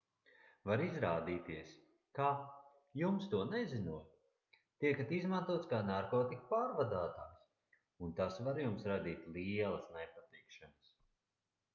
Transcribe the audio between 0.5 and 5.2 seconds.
var izrādīties ka jums to nezinot tiekat